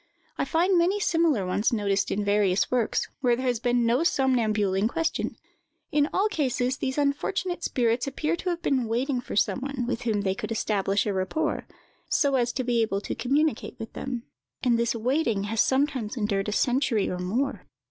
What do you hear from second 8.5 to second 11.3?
been waiting for some one with whom they could establish a